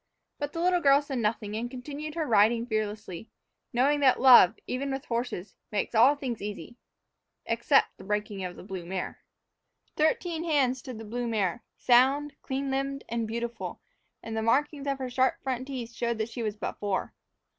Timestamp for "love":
4.19-4.57